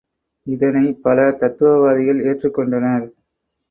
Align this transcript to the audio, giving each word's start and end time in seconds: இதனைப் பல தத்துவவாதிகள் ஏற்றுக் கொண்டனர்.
இதனைப் 0.47 1.03
பல 1.03 1.31
தத்துவவாதிகள் 1.31 2.23
ஏற்றுக் 2.23 2.53
கொண்டனர். 2.53 3.07